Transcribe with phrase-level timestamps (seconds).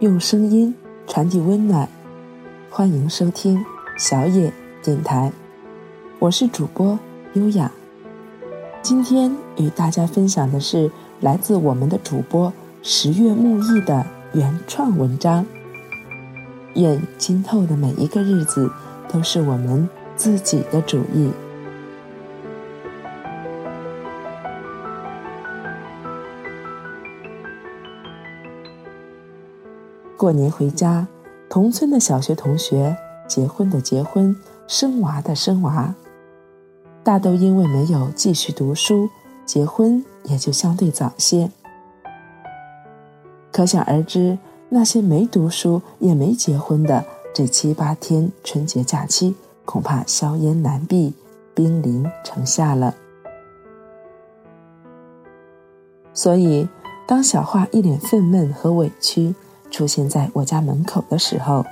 [0.00, 0.74] 用声音
[1.06, 1.88] 传递温暖，
[2.68, 3.64] 欢迎收听
[3.96, 4.52] 小野
[4.82, 5.32] 电台，
[6.18, 6.98] 我是主播
[7.32, 7.72] 优雅。
[8.82, 10.90] 今天与大家分享的是
[11.22, 14.04] 来自我们的主播十月木易的
[14.34, 15.46] 原创文章。
[16.74, 18.70] 愿今后的每一个日子
[19.08, 21.30] 都是我们自己的主意。
[30.16, 31.06] 过年回家，
[31.50, 32.96] 同村的小学同学
[33.28, 34.34] 结婚的结婚，
[34.66, 35.94] 生娃的生娃，
[37.04, 39.10] 大都因为没有继续读书，
[39.44, 41.50] 结婚也就相对早些。
[43.52, 44.38] 可想而知，
[44.70, 49.34] 那些没读书也没结婚的这七八天春节假期，
[49.66, 51.12] 恐怕硝烟难避，
[51.54, 52.94] 兵临城下了。
[56.14, 56.66] 所以，
[57.06, 59.34] 当小花一脸愤懑和委屈。
[59.70, 61.64] 出现在我家门口的时候，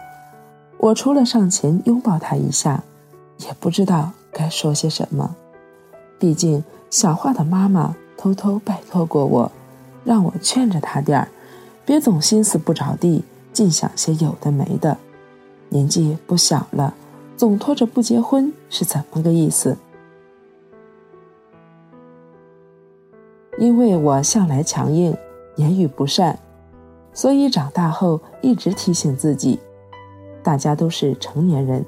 [0.78, 2.82] 我除了上前拥抱他一下，
[3.38, 5.34] 也不知道该说些什么。
[6.18, 9.52] 毕竟小花的妈妈偷偷拜托过我，
[10.04, 11.28] 让我劝着他点儿，
[11.84, 14.96] 别总心思不着地，尽想些有的没的。
[15.70, 16.94] 年纪不小了，
[17.36, 19.76] 总拖着不结婚是怎么个意思？
[23.58, 25.16] 因为我向来强硬，
[25.56, 26.38] 言语不善。
[27.14, 29.58] 所以长大后一直提醒自己，
[30.42, 31.84] 大家都是成年人，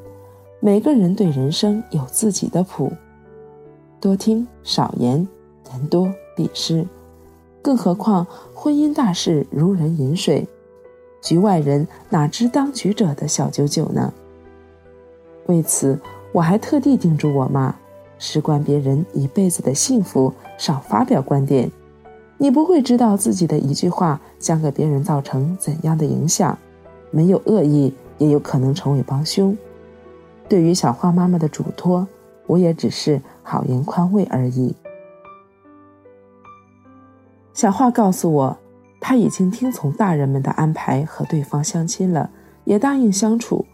[0.60, 2.92] 每个人对人生有自己的谱，
[4.00, 5.26] 多听少言，
[5.72, 6.86] 人多必失。
[7.60, 10.46] 更何况婚姻大事如人饮水，
[11.20, 14.14] 局外人哪知当局者的小九九呢？
[15.46, 15.98] 为此，
[16.30, 17.74] 我还特地叮嘱我妈，
[18.18, 21.68] 事关别人一辈子的幸福，少发表观点。
[22.38, 26.58] 你不会知道自己的一句话将给别人造成怎样的影响，
[27.10, 29.56] 没有恶意，也有可能成为帮凶。
[30.48, 32.06] 对于小花妈妈的嘱托，
[32.46, 34.74] 我也只是好言宽慰而已。
[37.52, 38.58] 小花告诉我，
[39.00, 42.30] 她已经听从大人们的安排和对方相亲了，
[42.64, 43.64] 也答应相处，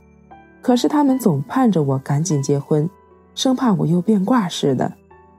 [0.63, 2.89] 可是他们总盼着我赶紧结婚，
[3.35, 4.93] 生怕我又变卦似的，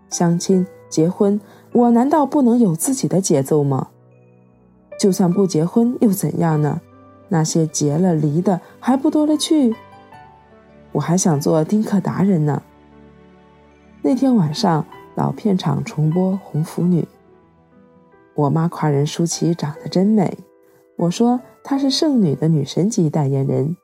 [0.10, 1.40] 相亲结婚。
[1.72, 3.88] 我难道不能有自己的节奏吗？
[5.00, 6.82] 就算不结婚又怎样呢？
[7.30, 9.76] 那些结了离的还不多了去？
[10.92, 12.62] 我还想做丁克达人呢。
[14.02, 17.02] 那天晚上，老片场重播《红拂女》，
[18.36, 20.38] 我妈夸人舒淇长得真美，
[20.98, 23.76] 我说她是剩女的女神级代言人，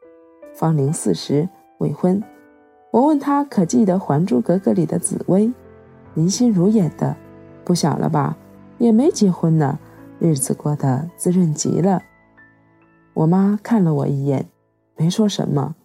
[0.53, 1.49] 芳龄四十，
[1.79, 2.21] 未婚。
[2.91, 5.51] 我问她可记得《还珠格格》里的紫薇，
[6.13, 7.15] 林心如演的。
[7.63, 8.35] 不小了吧，
[8.77, 9.79] 也没结婚呢，
[10.19, 12.01] 日子过得滋润极了。
[13.13, 14.45] 我妈看了我一眼，
[14.95, 15.75] 没说什么，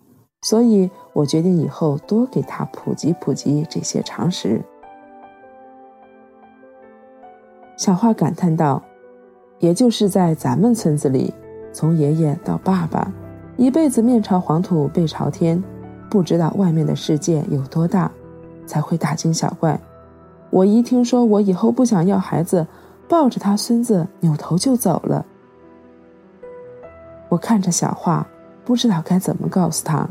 [0.43, 4.61] 所以我决定以后多给她普及普及这些常识。
[7.77, 8.83] 小花感叹道
[9.59, 11.33] ：“也就是在咱们村子里，
[11.72, 13.12] 从爷爷到爸爸，
[13.56, 15.62] 一辈子面朝黄土背朝天，
[16.09, 18.11] 不知道外面的世界有多大，
[18.66, 19.81] 才会大惊小怪。”
[20.51, 22.65] 我一听说我以后不想要孩子，
[23.09, 25.25] 抱着他孙子扭头就走了。
[27.28, 28.26] 我看着小画，
[28.65, 30.09] 不知道该怎么告诉他。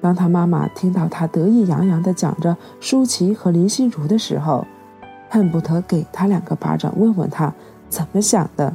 [0.00, 4.66] 当他妈妈听到他得意洋洋的讲着舒淇和林心如的时候，
[5.30, 7.52] 恨不得给他两个巴掌，问问他
[7.88, 8.74] 怎么想的。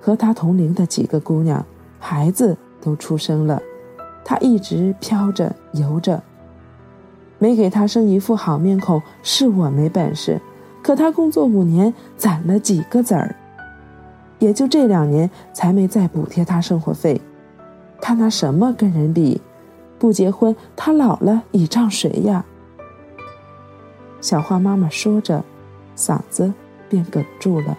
[0.00, 1.64] 和他同龄的几个姑娘，
[1.98, 3.62] 孩子都出生了，
[4.24, 6.22] 他一直飘着游着。
[7.38, 10.40] 没给他生一副好面孔，是我没本事。
[10.90, 13.36] 可他工作五年，攒了几个子儿，
[14.40, 17.20] 也就这两年才没再补贴他生活费。
[18.00, 19.40] 他拿什么跟人比？
[20.00, 22.44] 不结婚，他老了倚仗谁呀？
[24.20, 25.44] 小花妈妈说着，
[25.96, 26.52] 嗓子
[26.88, 27.78] 便哽住了。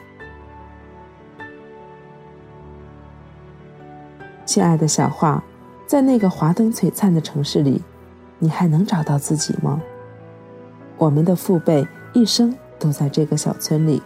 [4.46, 5.44] 亲爱的小花，
[5.86, 7.82] 在那个华灯璀璨的城市里。
[8.40, 9.82] 你还能找到自己吗？
[10.98, 14.02] 我们的父辈一生都在这个小村里，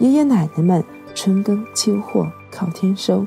[0.00, 0.84] 爷爷奶奶们
[1.14, 3.24] 春耕秋获靠天收，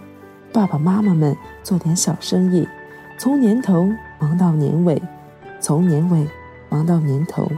[0.52, 2.68] 爸爸妈妈们做点小生意，
[3.18, 3.90] 从年头
[4.20, 5.02] 忙到年尾，
[5.62, 6.28] 从年尾
[6.70, 7.50] 忙到年头。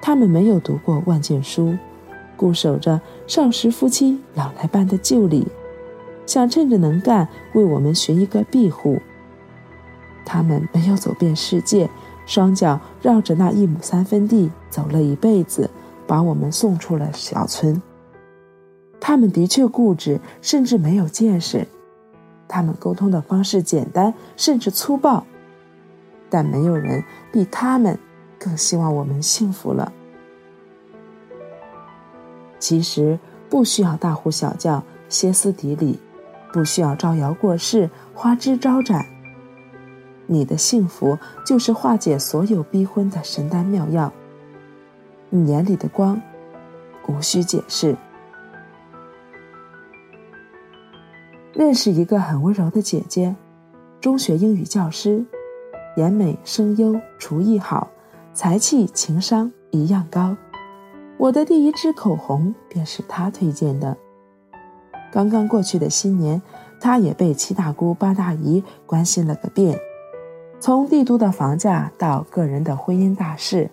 [0.00, 1.76] 他们没有读过万卷书，
[2.36, 5.48] 固守着少时夫妻老来伴的旧礼，
[6.26, 9.02] 想趁着能干为我们寻一个庇护。
[10.24, 11.90] 他们没有走遍世界，
[12.24, 15.68] 双脚绕着那一亩三分地走了一辈子，
[16.10, 17.80] 把我们送出了小村。
[18.98, 19.16] 他。
[19.16, 21.66] 们的确固执，甚至没有见识；
[22.48, 25.24] 他们沟通的方式简单，甚至粗暴。
[26.30, 27.98] 但没有人比他们
[28.38, 29.92] 更希望我们幸福了。
[32.58, 33.18] 其实
[33.50, 36.00] 不需要大呼小叫、歇斯底里，
[36.52, 39.04] 不需要招摇过市、花枝招展。
[40.26, 44.12] 你的幸福就是化解所有逼婚的神丹妙药。
[45.30, 46.20] 你眼里的光，
[47.06, 47.96] 无需解释。
[51.52, 53.34] 认识一个很温柔的姐姐，
[54.00, 55.24] 中学英语教师，
[55.96, 57.88] 颜美声优，厨艺好，
[58.34, 60.36] 才气情商一样高。
[61.16, 63.96] 我的第一支口红便是她推荐的。
[65.12, 66.42] 刚刚过去的新年，
[66.80, 69.78] 她也被七大姑八大姨关心了个遍，
[70.58, 73.70] 从帝都的房价到个人的婚姻大事，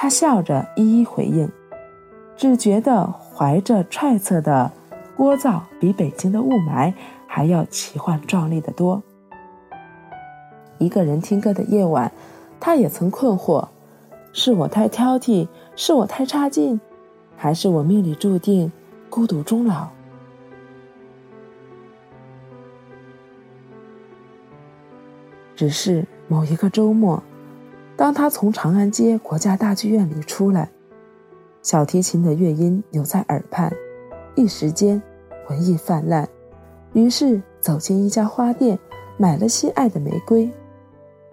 [0.00, 1.50] 他笑着一一回应，
[2.36, 4.70] 只觉得怀着揣测的。
[5.16, 6.94] 聒噪比北京的雾霾
[7.26, 9.02] 还要奇幻壮丽的多。
[10.78, 12.12] 一个人听歌的夜晚，
[12.60, 13.66] 他也曾困惑：
[14.32, 16.80] 是我太挑剔，是我太差劲，
[17.36, 18.70] 还是我命里注定
[19.10, 19.88] 孤独终老？
[25.56, 27.20] 只是某一个周末，
[27.98, 30.70] 当他从长安街国家大剧院里出来，
[31.62, 33.72] 小提琴的乐音犹在耳畔，
[34.36, 35.02] 一时间。
[35.48, 36.28] 文艺泛滥，
[36.92, 38.78] 于是走进一家花店，
[39.16, 40.48] 买了心爱的玫瑰。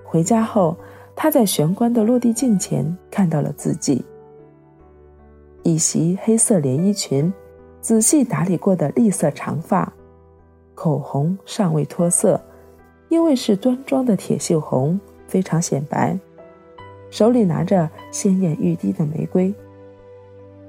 [0.05, 0.75] 回家后，
[1.15, 4.05] 他在玄关的落地镜前看到了自己：
[5.63, 7.31] 一袭黑色连衣裙，
[7.81, 9.91] 仔细打理过的栗色长发，
[10.73, 12.41] 口红尚未脱色，
[13.09, 14.97] 因为是端庄的铁锈红，
[15.27, 16.17] 非常显白。
[17.09, 19.53] 手里拿着鲜艳欲滴的玫瑰。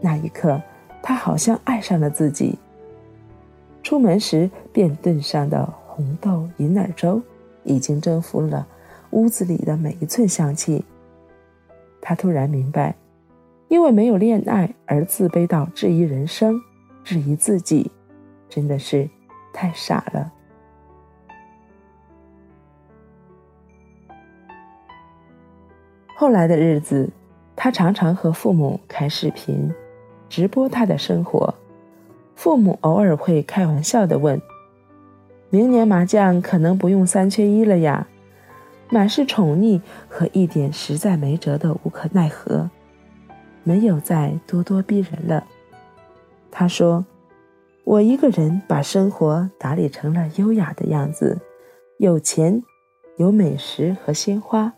[0.01, 0.61] 那一刻，
[1.03, 2.59] 他好像爱上了自己。
[3.83, 7.23] 出门时便炖上的红豆银耳粥，
[7.65, 8.67] 已经征服了
[9.11, 10.85] 屋子里的每一寸香气。
[12.01, 12.95] 他突然明白，
[13.69, 16.61] 因为没有恋爱而自卑到质疑人生、
[17.03, 17.91] 质疑自己，
[18.49, 19.09] 真的是
[19.53, 20.33] 太傻了。
[26.19, 27.11] 后来的日子，
[27.55, 29.71] 他常常和父母开视频，
[30.31, 31.55] 直播他的生活。
[32.35, 34.41] 父母偶尔会开玩笑地问
[35.51, 38.09] ：“明年麻将可能不用三缺一了呀？”
[38.89, 39.79] 满是宠溺
[40.09, 42.71] 和一点实在没辙的无可奈何，
[43.63, 45.45] 没有再咄咄逼人了。
[46.51, 47.05] 他说
[47.85, 51.39] ：“我一个人把生活打理成了优雅的样子，
[51.99, 52.63] 有钱，
[53.19, 54.73] 有美食和鲜花，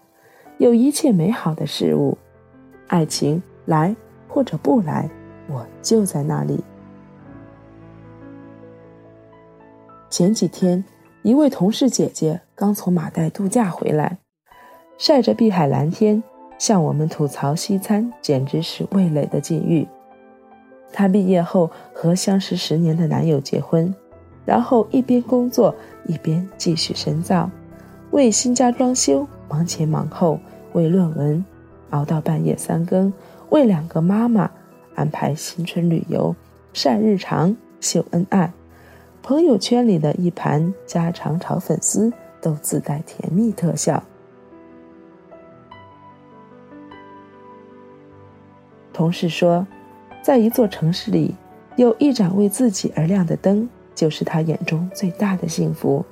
[0.58, 2.18] 有一切美好的事物，
[2.88, 3.94] 爱情来
[4.26, 5.08] 或者不来，
[5.48, 6.62] 我就在那里。”
[10.10, 10.84] 前几天，
[11.22, 14.18] 一位同事姐姐刚从马代度假回来，
[14.96, 16.22] 晒着碧海蓝天，
[16.58, 19.86] 向我们吐槽西餐简直是味蕾的禁欲。
[20.92, 23.94] 她毕业后和相识十年的男友结婚，
[24.44, 25.72] 然后一边工作
[26.06, 27.48] 一边继续深造，
[28.10, 30.40] 为新家装修忙前忙后，
[30.72, 31.44] 为论文
[31.90, 33.12] 熬到半夜三更，
[33.50, 34.50] 为两个妈妈
[34.94, 36.34] 安排新春旅游，
[36.72, 38.52] 晒日常秀恩爱。
[39.22, 42.10] 朋友圈里的一盘家常炒粉丝
[42.40, 44.02] 都自带甜蜜特效。
[48.92, 49.66] 同事说，
[50.22, 51.34] 在一座城市里，
[51.76, 56.04] 有一盏为自己而亮的灯，就是他眼中最大的幸福。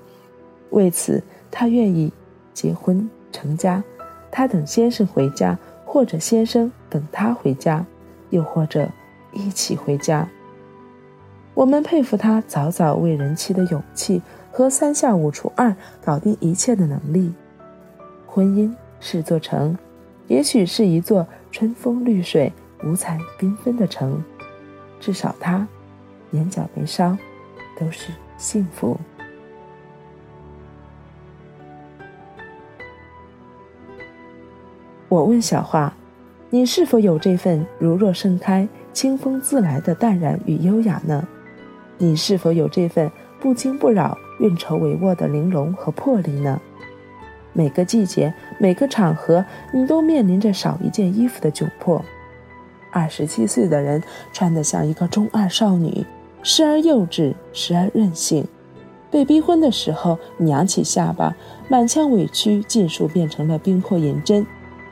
[0.70, 2.12] 为此，他愿意
[2.52, 3.82] 结婚成家，
[4.30, 7.84] 他等先生回家，或者先生等他回家，
[8.30, 8.88] 又或者
[9.32, 10.28] 一起回家。
[11.54, 14.20] 我们佩服他早早为人妻的勇气
[14.52, 15.74] 和三下五除二
[16.04, 17.32] 搞定一切的能力。
[18.26, 19.76] 婚姻是座城，
[20.26, 22.52] 也许是一座春风绿水、
[22.84, 24.22] 五彩缤纷的城，
[25.00, 25.66] 至少他
[26.32, 27.16] 眼角眉梢
[27.80, 28.98] 都是幸福。
[35.08, 35.92] 我问小花
[36.50, 41.26] ：“你是否有这份如若盛开、清风自来的淡然与优雅呢？”
[41.98, 43.10] 你是否有这份
[43.40, 46.60] 不惊不扰、运筹帷幄的玲珑和魄力呢？
[47.52, 52.04] 每个季节、每个场合，你都面临着少一件衣服的窘迫。
[52.90, 56.04] 二十七岁的人穿得像一个中二少女，
[56.42, 58.46] 时而幼稚，时而任性。
[59.10, 61.34] 被逼婚的时候，你扬起下巴，
[61.68, 64.44] 满腔委屈尽数变成了冰魄银针。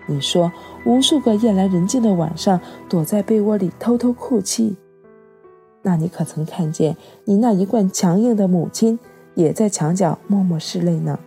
[0.07, 0.53] 你说，
[0.85, 4.77] 无数个夜阑人静的晚上，躲在被窝里偷偷哭泣。
[5.83, 8.99] 那你可曾看见你那一贯强硬的母亲
[9.35, 11.19] 也在墙角默默拭泪呢？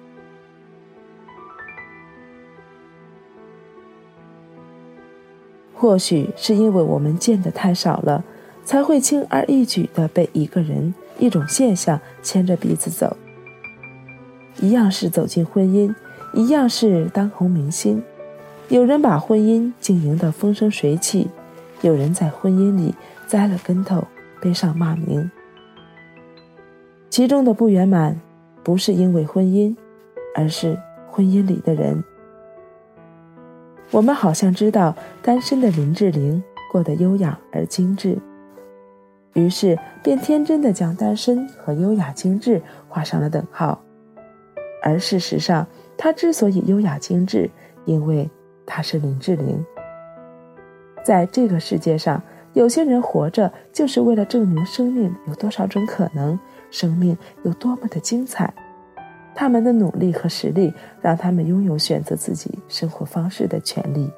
[5.75, 8.23] 或许是因为我们见的太少了，
[8.63, 13.15] 才会轻而易举的被一个人、一种现象牵着鼻子走。
[14.59, 15.93] 一样是走进婚姻，
[16.33, 18.03] 一样是当红明星。
[18.69, 21.29] 有人把婚姻经营得风生水起，
[21.81, 22.93] 有人在婚姻里
[23.25, 24.05] 栽了跟头，
[24.41, 25.29] 背上骂名。
[27.09, 28.19] 其中的不圆满，
[28.63, 29.73] 不是因为婚姻，
[30.35, 30.77] 而是
[31.09, 32.03] 婚姻里的人。
[33.91, 38.17] 我们好像知道单身的林志玲过得优雅而精致，
[39.33, 43.81] 于是便天真的将单身和优雅精致画上了等号。
[44.83, 45.65] 而事实上，
[45.97, 47.49] 她之所以优雅精致，
[47.85, 48.29] 因为
[48.67, 49.65] 她是林志玲。
[51.03, 52.21] 在这个世界上，
[52.53, 56.37] 有些人活着就是为了证明生命有多少种可能，
[56.69, 58.53] 生命有多么的精彩。
[59.33, 64.11] 他们的努力和实力，让他们拥有选择自己生活方式的权利，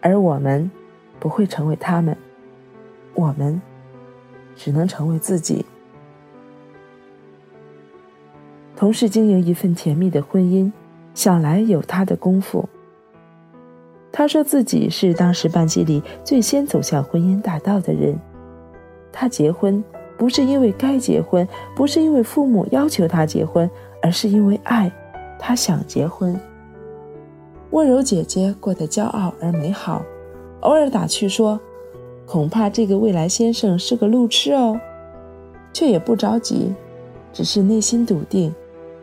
[0.00, 0.68] 而我们
[1.20, 2.16] 不会成为他们，
[3.14, 3.62] 我们
[4.56, 5.64] 只能成为自己。
[8.76, 10.70] 同时经营一份甜蜜的婚姻，
[11.14, 12.68] 想来有他的功夫。
[14.12, 18.18] 他说自己是当时班级里最先走向婚姻大道的人，
[19.12, 19.82] 他结婚。
[20.16, 23.68] 不是因为该结婚，不是因为父母要求他结婚，
[24.00, 24.88] 而是因为爱，
[25.40, 26.38] 他想结婚。
[27.70, 30.04] 温柔姐姐过得骄傲而美好，
[30.60, 31.58] 偶尔打趣说
[32.24, 34.80] ：“恐怕这个未来先生是个路痴哦。”
[35.74, 36.72] 却也不着急，
[37.32, 38.54] 只是内心笃定，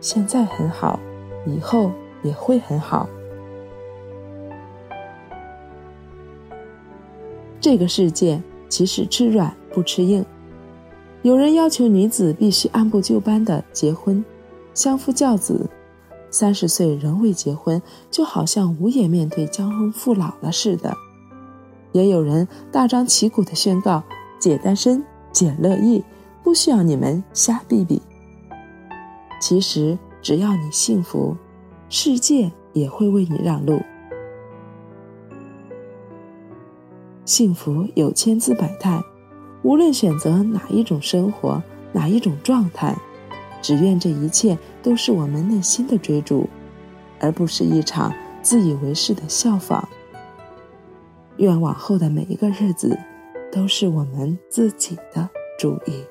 [0.02, 1.00] 现在很好，
[1.46, 1.92] 以后
[2.24, 3.08] 也会很好。
[7.60, 10.26] 这个世界其实吃软不吃硬。
[11.22, 14.26] 有人要求女子必须按部就班的结婚，
[14.74, 15.70] 相夫教子，
[16.32, 17.80] 三十岁仍未结婚，
[18.10, 20.98] 就好像无颜面对江东父老了似的。
[21.92, 24.02] 也有人大张旗鼓的宣告
[24.40, 26.04] ：“姐单身，姐乐意，
[26.42, 28.02] 不需要你们瞎逼逼。”
[29.42, 31.36] 其实只要你幸福，
[31.90, 33.82] 世界也会为你让路。
[37.26, 39.02] 幸福有千姿百态。
[39.64, 42.96] 无论选择哪一种生活，哪一种状态，
[43.62, 46.48] 只愿这一切都是我们内心的追逐，
[47.20, 49.88] 而不是一场自以为是的效仿。
[51.38, 52.98] 愿往后的每一个日子，
[53.52, 55.28] 都是我们自己的
[55.60, 56.11] 主意。